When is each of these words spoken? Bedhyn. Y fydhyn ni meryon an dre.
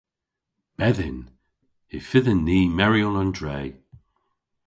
Bedhyn. 0.77 1.19
Y 1.95 1.97
fydhyn 2.09 2.41
ni 2.47 2.59
meryon 2.77 3.19
an 3.21 3.31
dre. 3.37 3.59